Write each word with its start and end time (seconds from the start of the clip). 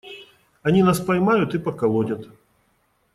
Они 0.63 0.81
нас 0.81 0.99
поймают 0.99 1.53
и 1.53 1.59
поколотят. 1.59 2.25